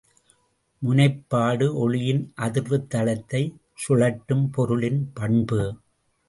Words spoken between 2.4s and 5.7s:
அதிர்வுத்தளத்தைச் சுழற்றும் பொருளின் பண்பு.